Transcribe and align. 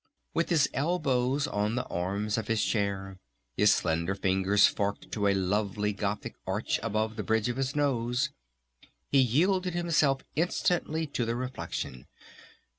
With 0.33 0.49
his 0.49 0.67
elbows 0.73 1.45
on 1.45 1.75
the 1.75 1.85
arms 1.85 2.35
of 2.39 2.47
his 2.47 2.65
chair, 2.65 3.19
his 3.55 3.71
slender 3.71 4.15
fingers 4.15 4.65
forked 4.65 5.11
to 5.11 5.27
a 5.27 5.35
lovely 5.35 5.93
Gothic 5.93 6.33
arch 6.47 6.79
above 6.81 7.17
the 7.17 7.23
bridge 7.23 7.49
of 7.49 7.57
his 7.57 7.75
nose, 7.75 8.31
he 9.11 9.19
yielded 9.19 9.75
himself 9.75 10.23
instantly 10.35 11.05
to 11.05 11.23
the 11.23 11.35
reflection. 11.35 12.07